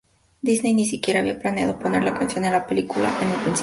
[0.41, 3.59] Disney ni siquiera había planeado poner la canción en la película en un principio.